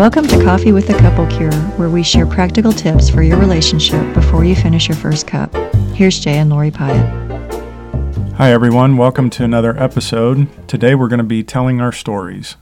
[0.00, 4.14] Welcome to Coffee with the Couple Cure, where we share practical tips for your relationship
[4.14, 5.54] before you finish your first cup.
[5.92, 8.32] Here's Jay and Lori Pyatt.
[8.36, 8.96] Hi, everyone.
[8.96, 10.48] Welcome to another episode.
[10.66, 12.56] Today we're going to be telling our stories.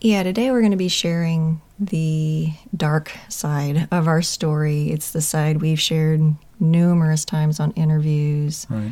[0.00, 4.90] Yeah, today we're going to be sharing the dark side of our story.
[4.90, 8.66] It's the side we've shared numerous times on interviews.
[8.68, 8.90] Right.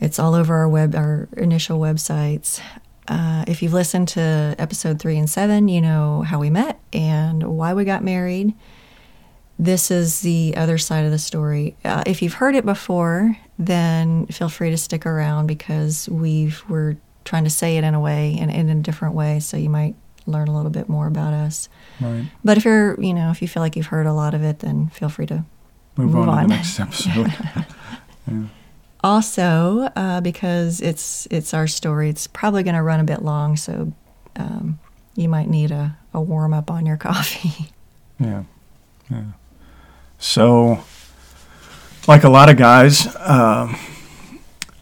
[0.00, 2.62] It's all over our web, our initial websites.
[3.08, 7.42] Uh, if you've listened to episode three and seven, you know how we met and
[7.42, 8.52] why we got married.
[9.58, 11.76] This is the other side of the story.
[11.84, 16.96] Uh, if you've heard it before, then feel free to stick around because we've we're
[17.24, 19.96] trying to say it in a way and in a different way, so you might
[20.26, 21.68] learn a little bit more about us.
[22.00, 22.26] Right.
[22.44, 24.60] But if you're, you know, if you feel like you've heard a lot of it,
[24.60, 25.44] then feel free to
[25.96, 27.34] Move, Move on, to the next episode.
[28.30, 28.44] yeah.
[29.08, 33.56] Also, uh, because it's it's our story, it's probably going to run a bit long,
[33.56, 33.90] so
[34.36, 34.78] um,
[35.16, 37.70] you might need a, a warm up on your coffee.
[38.20, 38.44] Yeah.
[39.10, 39.24] Yeah.
[40.18, 40.84] So,
[42.06, 43.74] like a lot of guys, uh,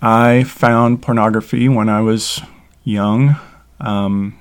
[0.02, 2.40] I found pornography when I was
[2.82, 3.36] young.
[3.78, 4.36] Um,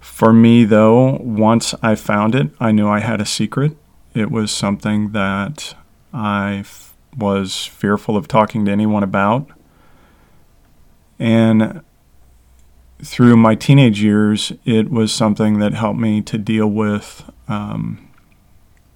[0.00, 3.76] for me, though, once I found it, I knew I had a secret.
[4.14, 5.76] It was something that
[6.12, 6.64] I
[7.16, 9.50] was fearful of talking to anyone about.
[11.18, 11.82] And
[13.02, 18.08] through my teenage years, it was something that helped me to deal with um,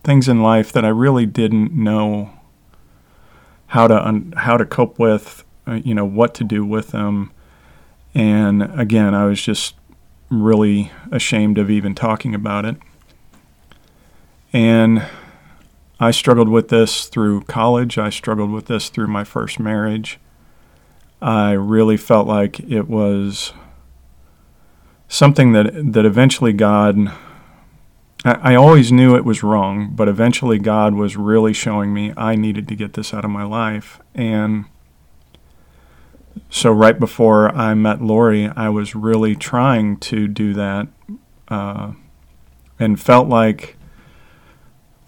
[0.04, 2.30] things in life that I really didn't know
[3.68, 7.32] how to un- how to cope with, uh, you know, what to do with them.
[8.14, 9.74] And again, I was just
[10.30, 12.76] really ashamed of even talking about it.
[14.52, 15.04] And
[15.98, 17.96] I struggled with this through college.
[17.98, 20.18] I struggled with this through my first marriage.
[21.22, 23.52] I really felt like it was
[25.08, 27.10] something that that eventually God
[28.24, 32.34] I, I always knew it was wrong, but eventually God was really showing me I
[32.34, 34.00] needed to get this out of my life.
[34.14, 34.66] And
[36.50, 40.88] so right before I met Lori, I was really trying to do that,
[41.48, 41.92] uh,
[42.78, 43.76] and felt like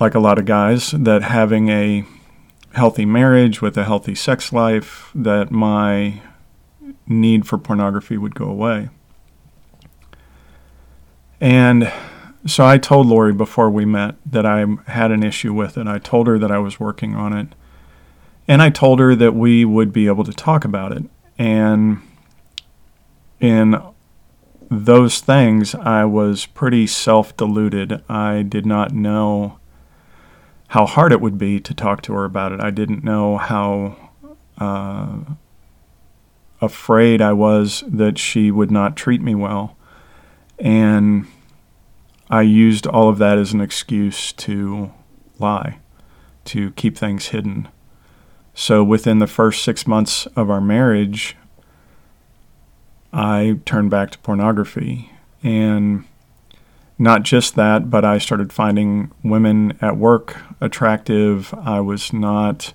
[0.00, 2.04] like a lot of guys that having a
[2.72, 6.20] healthy marriage with a healthy sex life that my
[7.06, 8.88] need for pornography would go away.
[11.40, 11.92] And
[12.46, 15.86] so I told Lori before we met that I had an issue with it.
[15.86, 17.48] I told her that I was working on it.
[18.46, 21.04] And I told her that we would be able to talk about it.
[21.36, 22.00] And
[23.40, 23.80] in
[24.70, 28.02] those things, I was pretty self deluded.
[28.08, 29.57] I did not know
[30.68, 32.60] how hard it would be to talk to her about it.
[32.60, 34.10] I didn't know how
[34.58, 35.20] uh,
[36.60, 39.76] afraid I was that she would not treat me well.
[40.58, 41.26] And
[42.28, 44.92] I used all of that as an excuse to
[45.38, 45.78] lie,
[46.46, 47.68] to keep things hidden.
[48.52, 51.36] So within the first six months of our marriage,
[53.12, 55.12] I turned back to pornography.
[55.42, 56.04] And
[56.98, 61.54] not just that, but I started finding women at work attractive.
[61.54, 62.74] I was not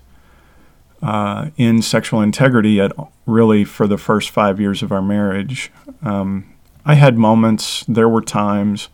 [1.02, 2.92] uh, in sexual integrity at
[3.26, 5.70] really for the first five years of our marriage.
[6.02, 6.50] Um,
[6.86, 8.88] I had moments, there were times.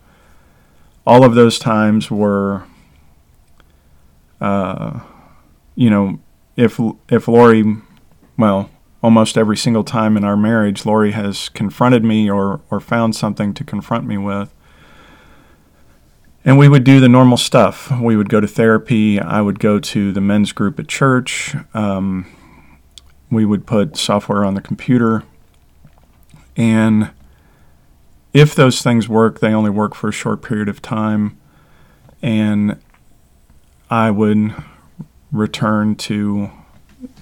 [1.07, 2.63] All of those times were,
[4.41, 4.99] uh,
[5.75, 6.19] you know,
[6.57, 7.77] if if Lori,
[8.37, 8.69] well,
[9.01, 13.53] almost every single time in our marriage, Lori has confronted me or or found something
[13.53, 14.53] to confront me with.
[16.43, 17.91] And we would do the normal stuff.
[17.91, 19.19] We would go to therapy.
[19.19, 21.55] I would go to the men's group at church.
[21.73, 22.25] Um,
[23.29, 25.23] we would put software on the computer.
[26.57, 27.11] And
[28.33, 31.37] if those things work, they only work for a short period of time.
[32.23, 32.79] And
[33.89, 34.55] I would
[35.31, 36.49] return to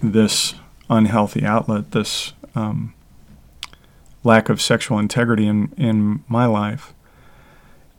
[0.01, 0.55] this
[0.89, 2.93] unhealthy outlet, this um,
[4.23, 6.93] lack of sexual integrity in, in my life.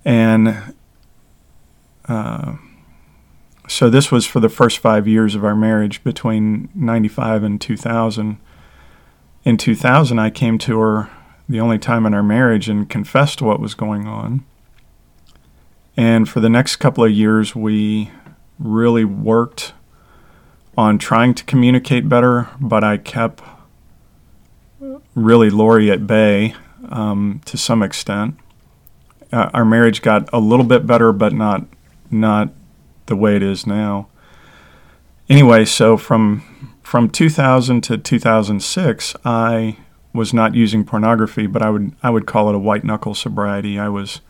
[0.05, 0.75] And
[2.11, 2.57] uh,
[3.69, 8.37] so this was for the first five years of our marriage between 95 and 2000.
[9.45, 11.11] In 2000, I came to her
[11.49, 14.45] the only time in our marriage and confessed what was going on.
[15.97, 18.11] And for the next couple of years, we
[18.59, 19.73] really worked
[20.77, 23.41] on trying to communicate better, but I kept
[25.15, 26.55] really Lori at bay
[26.89, 28.37] um, to some extent.
[29.33, 31.67] Uh, our marriage got a little bit better, but not
[32.11, 32.53] not
[33.07, 34.09] the way it is now.
[35.29, 36.43] Anyway, so from
[36.83, 39.77] from 2000 to 2006, I
[40.12, 43.79] was not using pornography, but I would I would call it a white knuckle sobriety.
[43.79, 44.21] I was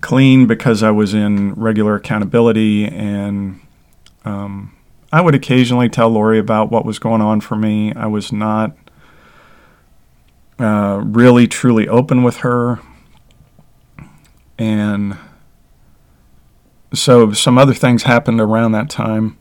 [0.00, 3.60] clean because I was in regular accountability, and
[4.24, 4.76] um,
[5.12, 7.94] I would occasionally tell Lori about what was going on for me.
[7.94, 8.76] I was not
[10.58, 12.80] uh, really truly open with her,
[14.58, 15.16] and
[16.94, 19.38] so some other things happened around that time.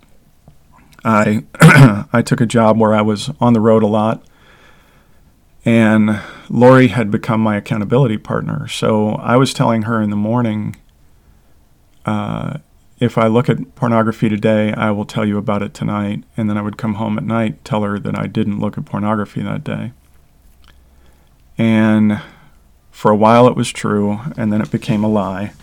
[1.04, 1.44] I
[2.14, 4.24] I took a job where I was on the road a lot,
[5.64, 8.68] and Lori had become my accountability partner.
[8.68, 10.76] So I was telling her in the morning,
[12.06, 12.60] uh,
[13.00, 16.24] if I look at pornography today, I will tell you about it tonight.
[16.38, 18.86] And then I would come home at night, tell her that I didn't look at
[18.86, 19.92] pornography that day.
[21.58, 22.22] And
[22.92, 25.54] for a while it was true, and then it became a lie.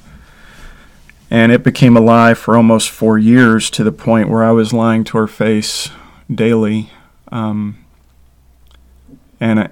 [1.33, 4.75] And it became a lie for almost four years to the point where I was
[4.75, 5.89] lying to her face
[6.31, 6.91] daily.
[7.29, 7.83] Um,
[9.41, 9.71] and I,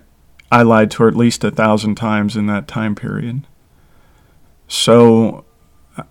[0.50, 3.46] I lied to her at least a thousand times in that time period.
[4.68, 5.44] So,
[5.98, 6.04] uh,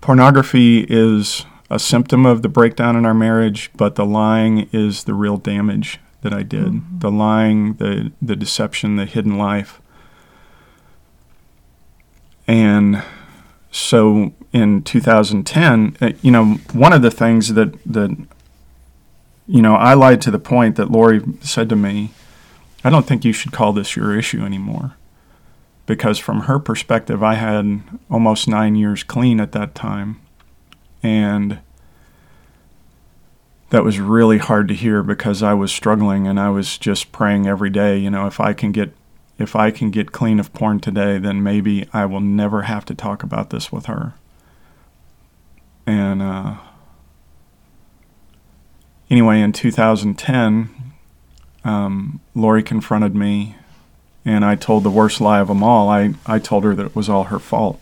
[0.00, 5.14] pornography is a symptom of the breakdown in our marriage, but the lying is the
[5.14, 6.66] real damage that I did.
[6.66, 6.98] Mm-hmm.
[7.00, 9.80] The lying, the the deception, the hidden life.
[12.46, 13.02] And
[13.86, 18.10] so in 2010, uh, you know, one of the things that that
[19.46, 22.10] you know, I lied to the point that Lori said to me,
[22.82, 24.94] "I don't think you should call this your issue anymore."
[25.86, 27.80] Because from her perspective, I had
[28.10, 30.16] almost 9 years clean at that time.
[31.00, 31.60] And
[33.70, 37.46] that was really hard to hear because I was struggling and I was just praying
[37.46, 38.92] every day, you know, if I can get
[39.38, 42.94] if I can get clean of porn today, then maybe I will never have to
[42.94, 44.14] talk about this with her.
[45.86, 46.56] And uh,
[49.10, 50.70] anyway, in 2010,
[51.64, 53.56] um, Lori confronted me,
[54.24, 55.88] and I told the worst lie of them all.
[55.88, 57.80] I, I told her that it was all her fault.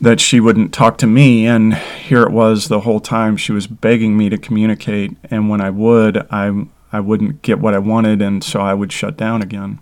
[0.00, 3.66] That she wouldn't talk to me, and here it was the whole time she was
[3.66, 8.22] begging me to communicate, and when I would, I, I wouldn't get what I wanted,
[8.22, 9.78] and so I would shut down again.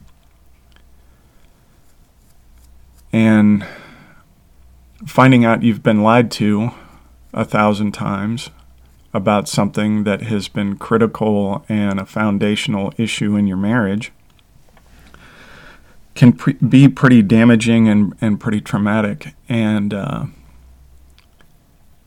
[3.13, 3.67] And
[5.07, 6.71] finding out you've been lied to
[7.33, 8.51] a thousand times
[9.15, 14.13] about something that has been critical and a foundational issue in your marriage
[16.15, 19.35] can pre- be pretty damaging and, and pretty traumatic.
[19.49, 20.27] And uh,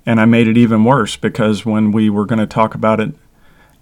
[0.05, 3.13] and I made it even worse because when we were going to talk about it,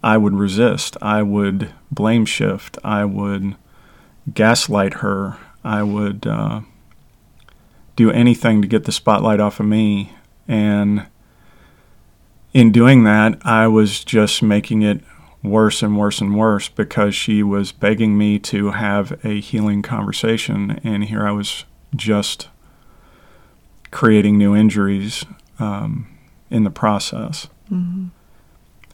[0.03, 0.95] I would resist.
[1.01, 2.77] I would blame shift.
[2.83, 3.55] I would
[4.31, 5.37] gaslight her.
[5.63, 6.61] I would uh,
[7.99, 10.13] do anything to get the spotlight off of me.
[10.47, 11.05] And
[12.53, 15.01] in doing that, I was just making it
[15.43, 20.79] worse and worse and worse because she was begging me to have a healing conversation.
[20.81, 22.47] And here I was just
[23.91, 25.25] creating new injuries
[25.59, 26.07] um,
[26.49, 27.49] in the process.
[27.69, 28.07] Mm-hmm.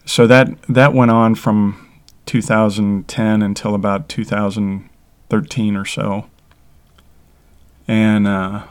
[0.05, 6.27] So that that went on from 2010 until about 2013 or so,
[7.87, 8.63] and uh,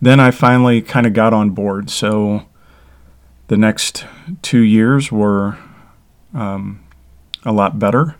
[0.00, 1.90] then I finally kind of got on board.
[1.90, 2.46] So
[3.48, 4.06] the next
[4.42, 5.58] two years were
[6.34, 6.84] um,
[7.44, 8.16] a lot better.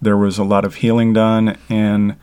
[0.00, 2.16] There was a lot of healing done, and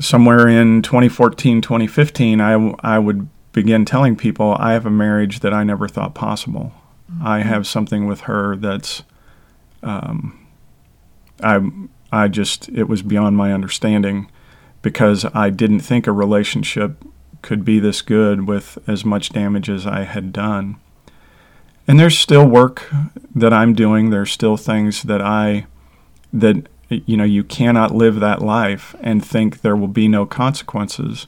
[0.00, 5.52] somewhere in 2014, 2015, I, I would begin telling people I have a marriage that
[5.52, 6.72] I never thought possible.
[7.10, 7.26] Mm-hmm.
[7.26, 9.02] I have something with her that's,
[9.82, 10.46] um,
[11.42, 11.60] I,
[12.12, 14.30] I just, it was beyond my understanding
[14.82, 17.04] because I didn't think a relationship
[17.44, 20.76] could be this good with as much damage as I had done.
[21.86, 22.90] And there's still work
[23.34, 24.08] that I'm doing.
[24.08, 25.66] There's still things that I,
[26.32, 31.26] that, you know, you cannot live that life and think there will be no consequences.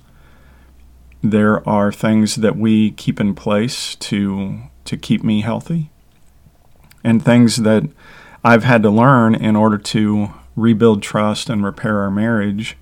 [1.23, 5.91] There are things that we keep in place to, to keep me healthy
[7.05, 7.85] and things that
[8.43, 12.79] I've had to learn in order to rebuild trust and repair our marriage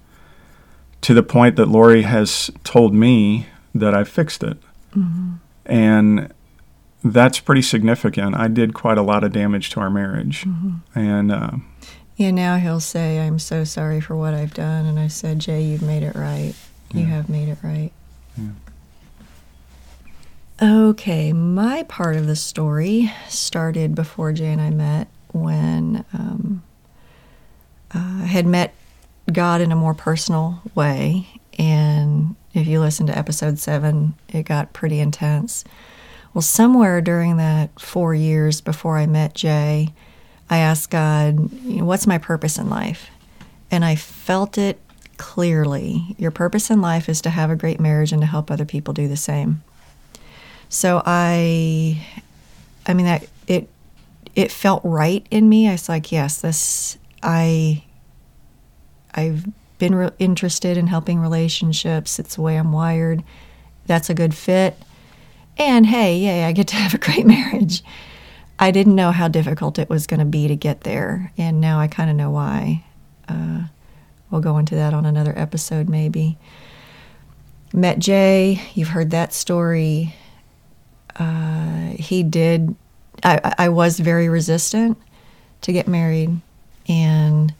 [1.05, 4.57] to the point that Lori has told me that I fixed it.
[4.97, 5.35] Mm-hmm.
[5.67, 6.33] And
[7.05, 8.35] that's pretty significant.
[8.35, 10.45] I did quite a lot of damage to our marriage.
[10.45, 10.99] Mm-hmm.
[10.99, 11.51] And, uh,
[12.17, 14.87] yeah, now he'll say, I'm so sorry for what I've done.
[14.87, 16.55] And I said, Jay, you've made it right.
[16.95, 17.07] You yeah.
[17.09, 17.91] have made it right.
[18.39, 18.49] Yeah.
[20.63, 26.63] Okay, my part of the story started before Jay and I met when um,
[27.95, 28.75] uh, I had met
[29.33, 31.27] God in a more personal way.
[31.59, 35.65] And if you listen to episode seven, it got pretty intense.
[36.33, 39.93] Well, somewhere during that four years before I met Jay,
[40.51, 41.51] I asked God,
[41.81, 43.09] what's my purpose in life?
[43.71, 44.81] And I felt it
[45.17, 48.65] clearly your purpose in life is to have a great marriage and to help other
[48.65, 49.63] people do the same.
[50.69, 52.05] So I,
[52.87, 53.69] I mean that it,
[54.35, 55.69] it felt right in me.
[55.69, 57.85] I was like, yes, this I,
[59.15, 59.47] I've
[59.79, 62.19] been re- interested in helping relationships.
[62.19, 63.23] It's the way I'm wired.
[63.87, 64.77] That's a good fit.
[65.57, 67.83] And hey, yay, I get to have a great marriage.
[68.59, 71.81] I didn't know how difficult it was going to be to get there, and now
[71.81, 72.85] I kind of know why.
[73.29, 73.65] Uh,
[74.31, 76.39] we'll go into that on another episode, maybe.
[77.73, 80.15] Met Jay, you've heard that story.
[81.17, 82.77] Uh, he did,
[83.25, 84.99] I, I was very resistant
[85.63, 86.41] to get married,
[86.89, 87.53] and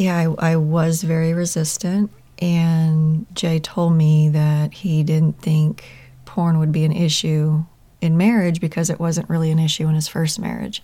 [0.00, 2.10] yeah, I, I was very resistant.
[2.40, 5.84] And Jay told me that he didn't think
[6.24, 7.62] porn would be an issue
[8.00, 10.82] in marriage because it wasn't really an issue in his first marriage.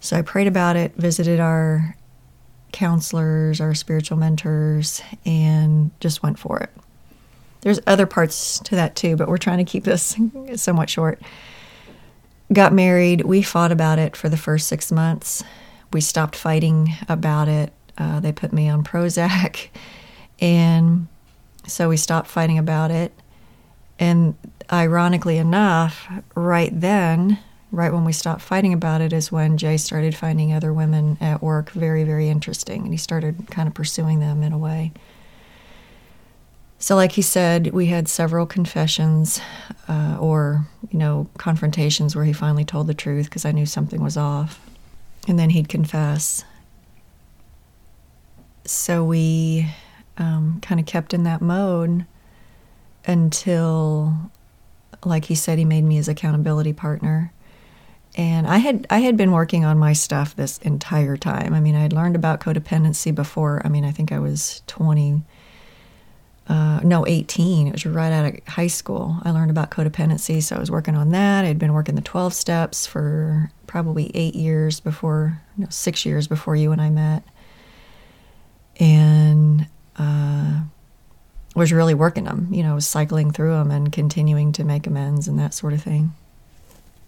[0.00, 1.96] So I prayed about it, visited our
[2.72, 6.70] counselors, our spiritual mentors, and just went for it.
[7.60, 10.16] There's other parts to that too, but we're trying to keep this
[10.56, 11.22] somewhat short.
[12.52, 13.20] Got married.
[13.20, 15.44] We fought about it for the first six months.
[15.92, 19.68] We stopped fighting about it uh, they put me on Prozac,
[20.40, 21.06] and
[21.66, 23.12] so we stopped fighting about it.
[23.98, 24.34] And
[24.72, 27.38] ironically enough, right then,
[27.70, 31.42] right when we stopped fighting about it, is when Jay started finding other women at
[31.42, 34.92] work very, very interesting, and he started kind of pursuing them in a way.
[36.82, 39.40] So, like he said, we had several confessions
[39.86, 44.02] uh, or, you know, confrontations where he finally told the truth because I knew something
[44.02, 44.58] was off.
[45.28, 46.44] And then he'd confess
[48.64, 49.68] so we
[50.18, 52.06] um, kind of kept in that mode
[53.06, 54.30] until,
[55.04, 57.32] like he said, he made me his accountability partner.
[58.14, 61.54] And I had I had been working on my stuff this entire time.
[61.54, 63.62] I mean, I had learned about codependency before.
[63.64, 65.22] I mean, I think I was twenty.
[66.48, 67.68] Uh, no, 18.
[67.68, 69.16] It was right out of high school.
[69.22, 71.44] I learned about codependency, so I was working on that.
[71.44, 76.56] I'd been working the 12 steps for probably eight years before, no, six years before
[76.56, 77.22] you and I met
[78.82, 80.60] and uh,
[81.54, 82.48] was really working them.
[82.50, 85.80] You know, was cycling through them and continuing to make amends and that sort of
[85.80, 86.12] thing.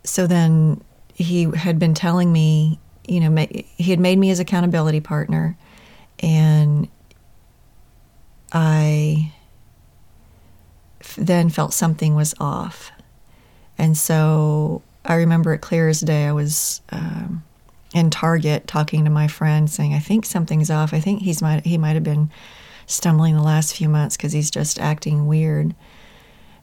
[0.04, 2.78] So then he had been telling me,
[3.09, 5.57] you know, ma- he had made me his accountability partner,
[6.21, 6.88] and
[8.52, 9.33] I
[11.00, 12.93] f- then felt something was off,
[13.76, 16.26] and so I remember it clear as day.
[16.26, 16.81] I was.
[16.90, 17.43] Um,
[17.95, 20.93] in Target talking to my friend saying, I think something's off.
[20.93, 22.31] I think he's might he might have been
[22.87, 25.75] stumbling the last few months because he's just acting weird.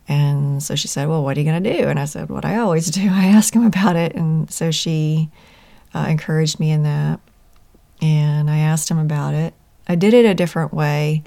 [0.07, 1.87] And so she said, Well, what are you going to do?
[1.87, 3.01] And I said, What I always do.
[3.11, 4.13] I ask him about it.
[4.13, 5.29] And so she
[5.95, 7.19] uh, encouraged me in that.
[8.01, 9.53] And I asked him about it.
[9.87, 11.23] I did it a different way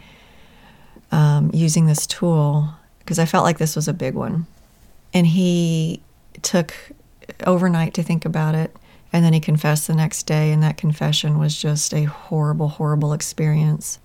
[1.12, 2.68] um, using this tool
[2.98, 4.46] because I felt like this was a big one.
[5.14, 6.02] And he
[6.42, 6.74] took
[7.46, 8.76] overnight to think about it.
[9.14, 13.12] And then he confessed the next day, and that confession was just a horrible, horrible
[13.12, 14.00] experience.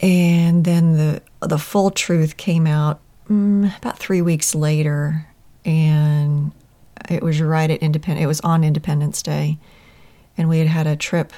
[0.00, 5.24] And then the the full truth came out mm, about three weeks later,
[5.64, 6.50] and
[7.08, 8.24] it was right at Independent.
[8.24, 9.56] It was on Independence Day,
[10.36, 11.32] and we had had a trip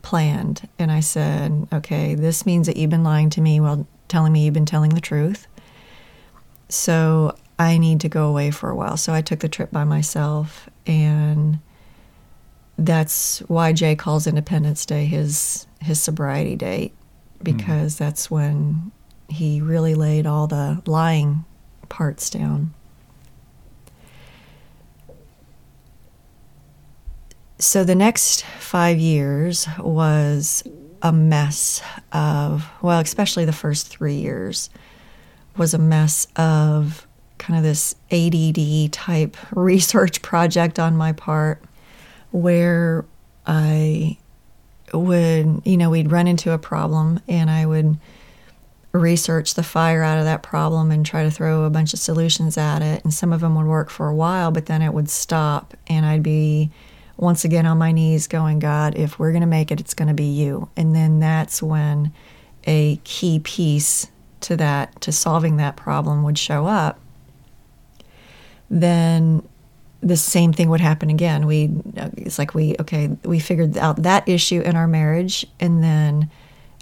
[0.00, 0.66] planned.
[0.78, 4.46] And I said, "Okay, this means that you've been lying to me while telling me
[4.46, 5.46] you've been telling the truth.
[6.70, 9.84] So I need to go away for a while." So I took the trip by
[9.84, 11.58] myself, and
[12.78, 16.94] that's why Jay calls Independence Day his his sobriety date
[17.42, 17.98] because mm.
[17.98, 18.90] that's when
[19.28, 21.44] he really laid all the lying
[21.88, 22.72] parts down.
[27.58, 30.64] So the next five years was
[31.02, 34.70] a mess of, well, especially the first three years,
[35.56, 37.06] was a mess of
[37.38, 41.62] kind of this ADD type research project on my part
[42.34, 43.04] where
[43.46, 44.18] I
[44.92, 47.96] would, you know, we'd run into a problem and I would
[48.90, 52.58] research the fire out of that problem and try to throw a bunch of solutions
[52.58, 53.04] at it.
[53.04, 56.04] And some of them would work for a while, but then it would stop and
[56.04, 56.72] I'd be
[57.16, 60.08] once again on my knees going, God, if we're going to make it, it's going
[60.08, 60.68] to be you.
[60.76, 62.12] And then that's when
[62.66, 64.08] a key piece
[64.40, 66.98] to that, to solving that problem, would show up.
[68.68, 69.48] Then
[70.04, 71.46] the same thing would happen again.
[71.46, 71.70] We
[72.18, 76.30] it's like we okay, we figured out that issue in our marriage and then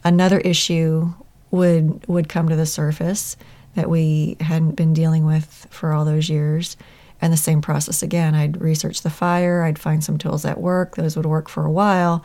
[0.04, 1.12] another issue
[1.50, 3.36] would would come to the surface
[3.74, 6.76] that we hadn't been dealing with for all those years.
[7.20, 8.34] And the same process again.
[8.34, 11.70] I'd research the fire, I'd find some tools that work, those would work for a
[11.70, 12.24] while.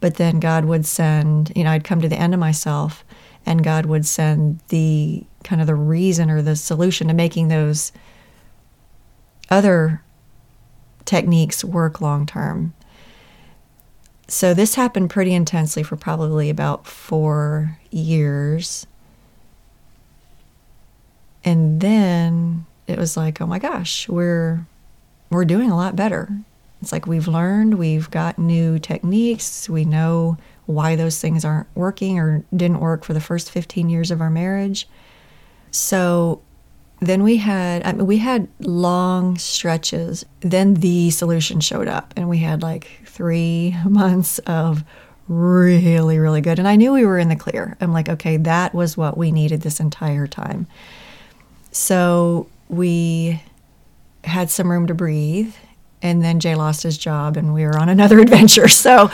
[0.00, 3.04] But then God would send, you know, I'd come to the end of myself
[3.44, 7.92] and God would send the kind of the reason or the solution to making those
[9.50, 10.02] other
[11.08, 12.74] techniques work long term.
[14.28, 18.86] So this happened pretty intensely for probably about four years.
[21.42, 24.66] And then it was like, oh my gosh, we're
[25.30, 26.28] we're doing a lot better.
[26.82, 30.36] It's like we've learned, we've got new techniques, we know
[30.66, 34.30] why those things aren't working or didn't work for the first 15 years of our
[34.30, 34.86] marriage.
[35.70, 36.42] So
[37.00, 40.24] then we had I mean, we had long stretches.
[40.40, 44.84] Then the solution showed up, and we had like three months of
[45.28, 46.58] really, really good.
[46.58, 47.76] And I knew we were in the clear.
[47.80, 50.66] I'm like, okay, that was what we needed this entire time.
[51.70, 53.42] So we
[54.24, 55.54] had some room to breathe,
[56.02, 58.68] and then Jay lost his job, and we were on another adventure.
[58.68, 59.10] So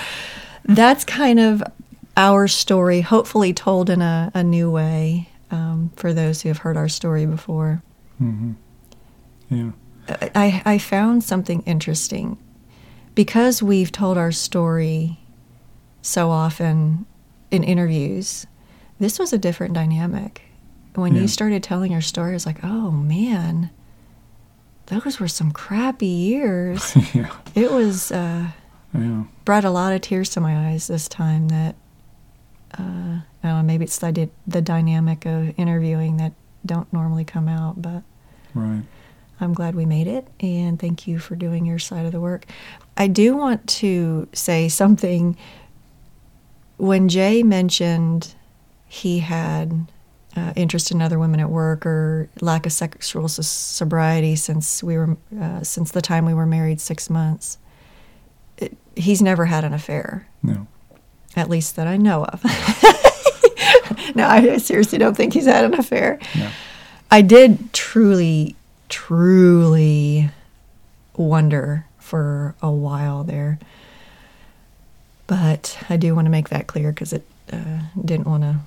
[0.64, 1.62] that's kind of
[2.16, 6.76] our story, hopefully told in a, a new way um, for those who have heard
[6.76, 7.82] our story before.
[8.20, 8.52] Mm-hmm.
[9.50, 9.70] Yeah.
[10.34, 12.38] I, I found something interesting.
[13.14, 15.18] Because we've told our story
[16.02, 17.06] so often
[17.50, 18.46] in interviews,
[18.98, 20.42] this was a different dynamic.
[20.94, 21.22] When Yeah.
[21.22, 23.70] you started telling your story, it was like, oh man,
[24.86, 26.96] those were some crappy years.
[27.14, 27.30] yeah.
[27.54, 28.48] it was uh,
[28.92, 29.24] Yeah.
[29.44, 31.48] brought a lot of tears to my eyes this time.
[31.48, 31.76] That
[32.76, 36.32] uh, know, maybe it's the, the dynamic of interviewing that
[36.66, 38.02] don't normally come out, but
[38.54, 38.82] Right.
[39.40, 42.46] I'm glad we made it, and thank you for doing your side of the work.
[42.96, 45.36] I do want to say something.
[46.76, 48.34] When Jay mentioned
[48.86, 49.86] he had
[50.36, 54.96] uh, interest in other women at work or lack of sexual so- sobriety since we
[54.96, 57.58] were uh, since the time we were married six months,
[58.58, 60.66] it, he's never had an affair, No.
[61.36, 62.40] at least that I know of.
[64.16, 66.18] no, I seriously don't think he's had an affair.
[66.36, 66.50] No.
[67.10, 68.56] I did truly,
[68.88, 70.30] truly
[71.16, 73.58] wonder for a while there.
[75.26, 78.60] But I do want to make that clear because it uh, didn't want to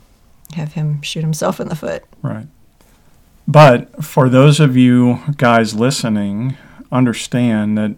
[0.55, 2.03] have him shoot himself in the foot.
[2.21, 2.47] Right.
[3.47, 6.57] But for those of you guys listening,
[6.91, 7.95] understand that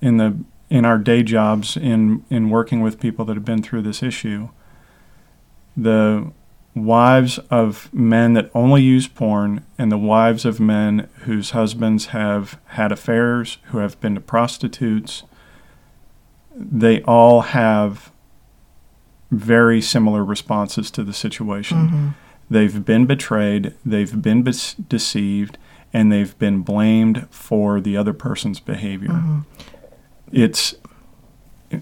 [0.00, 0.36] in the
[0.70, 4.48] in our day jobs in in working with people that have been through this issue,
[5.76, 6.30] the
[6.74, 12.58] wives of men that only use porn and the wives of men whose husbands have
[12.66, 15.22] had affairs, who have been to prostitutes,
[16.54, 18.10] they all have
[19.30, 21.78] very similar responses to the situation.
[21.78, 22.08] Mm-hmm.
[22.50, 25.58] They've been betrayed, they've been bes- deceived,
[25.92, 29.08] and they've been blamed for the other person's behavior.
[29.10, 29.40] Mm-hmm.
[30.32, 30.74] It's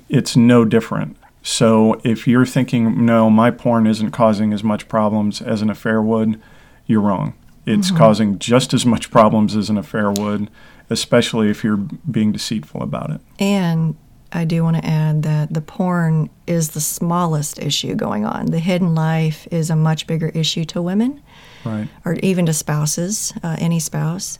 [0.09, 1.17] it's no different.
[1.43, 6.03] So if you're thinking, no, my porn isn't causing as much problems as an affair
[6.03, 6.41] would,
[6.87, 7.35] you're wrong.
[7.67, 10.51] It's causing just as much problems as an affair would,
[10.89, 13.21] especially if you're being deceitful about it.
[13.39, 13.97] And
[14.33, 18.47] I do want to add that the porn is the smallest issue going on.
[18.47, 21.23] The hidden life is a much bigger issue to women.
[21.65, 21.89] Right.
[22.07, 24.39] or even to spouses, uh, any spouse.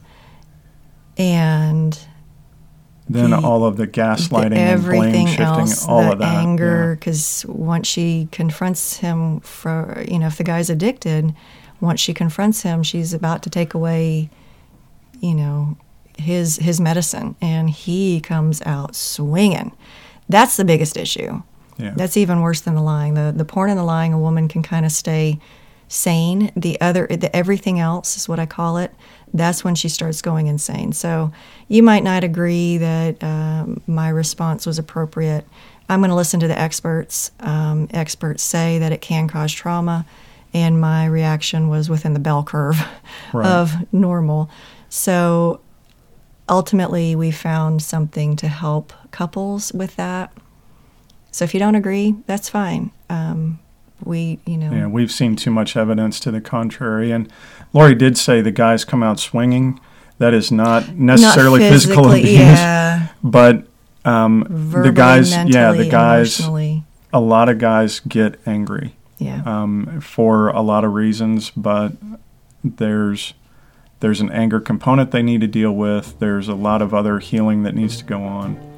[1.19, 1.99] And
[3.13, 6.37] Then The- all of the the- gaslighting and blame shifting, else, all the of that.
[6.37, 11.35] anger, because once she confronts him for, you know, if the guy's addicted,
[11.81, 14.31] once she confronts him, she's about to take away,
[15.21, 15.77] you know,
[16.19, 19.73] his his medicine, and he comes out swinging.
[20.29, 21.43] That's the biggest issue.
[21.79, 21.87] Yeah.
[21.87, 21.93] yeah.
[21.97, 23.15] That's even worse than the lying.
[23.15, 25.41] The the porn and the lying, a woman can kind of stay
[25.89, 26.53] sane.
[26.55, 28.93] The other, the everything else is what I call it.
[29.33, 30.93] That's when she starts going insane.
[30.93, 31.33] So
[31.69, 35.47] you might not agree that um, my response was appropriate.
[35.89, 37.31] I'm going to listen to the experts.
[37.41, 40.05] Um, experts say that it can cause trauma,
[40.53, 42.77] and my reaction was within the bell curve
[43.33, 43.47] Right.
[43.47, 44.51] of normal.
[44.89, 45.61] So
[46.49, 50.33] ultimately, we found something to help couples with that.
[51.31, 52.91] So if you don't agree, that's fine.
[53.09, 53.61] Um,
[54.05, 57.11] we, you know, Yeah, we've seen too much evidence to the contrary.
[57.11, 57.31] And
[57.73, 59.81] Lori did say the guys come out swinging.
[60.19, 63.67] That is not necessarily not physical abuse, yeah, but
[64.05, 66.41] um, verbally, the guys, mentally, yeah, the guys,
[67.13, 71.93] a lot of guys get angry yeah, um, for a lot of reasons, but
[72.65, 73.35] there's
[74.01, 76.19] there's an anger component they need to deal with.
[76.19, 78.70] There's a lot of other healing that needs to go on.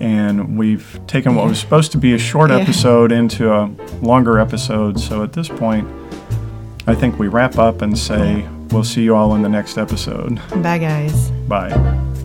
[0.00, 2.58] And we've taken what was supposed to be a short Yeah.
[2.58, 3.70] episode into a
[4.02, 4.98] longer episode.
[5.00, 5.86] So at this point,
[6.86, 10.38] I think we wrap up and say we'll see you all in the next episode.
[10.62, 11.30] bye guys.
[11.48, 12.17] Bye.